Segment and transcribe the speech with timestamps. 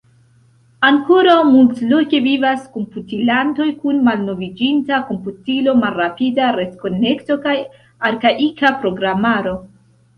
[0.87, 7.59] Ankoraŭ multloke vivas komputilantoj kun malnoviĝinta komputilo, malrapida retkonekto kaj
[8.13, 9.59] arkaika programaro.